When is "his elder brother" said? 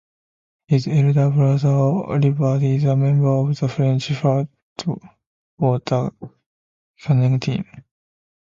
0.67-1.67